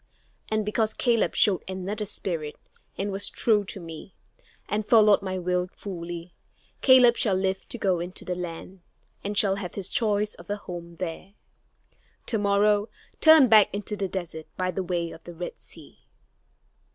And 0.49 0.65
because 0.65 0.95
Caleb 0.95 1.35
showed 1.35 1.63
another 1.67 2.07
spirit 2.07 2.55
and 2.97 3.11
was 3.11 3.29
true 3.29 3.63
to 3.65 3.79
me, 3.79 4.15
and 4.67 4.83
followed 4.83 5.21
my 5.21 5.37
will 5.37 5.67
fully, 5.75 6.33
Caleb 6.81 7.15
shall 7.17 7.35
live 7.35 7.69
to 7.69 7.77
go 7.77 7.99
into 7.99 8.25
the 8.25 8.33
land, 8.33 8.81
and 9.23 9.37
shall 9.37 9.57
have 9.57 9.75
his 9.75 9.87
choice 9.87 10.33
of 10.33 10.49
a 10.49 10.55
home 10.57 10.95
there. 10.95 11.35
To 12.25 12.39
morrow, 12.39 12.89
turn 13.19 13.47
back 13.47 13.71
into 13.75 13.95
the 13.95 14.07
desert 14.07 14.47
by 14.57 14.71
the 14.71 14.81
way 14.81 15.11
of 15.11 15.23
the 15.23 15.35
Red 15.35 15.61
Sea." 15.61 15.99